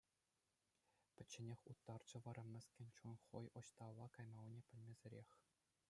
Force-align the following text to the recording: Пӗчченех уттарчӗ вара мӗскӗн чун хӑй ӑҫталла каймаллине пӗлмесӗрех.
Пӗчченех 1.15 1.59
уттарчӗ 1.71 2.17
вара 2.25 2.43
мӗскӗн 2.55 2.87
чун 2.97 3.13
хӑй 3.27 3.45
ӑҫталла 3.63 4.07
каймаллине 4.17 4.61
пӗлмесӗрех. 4.73 5.29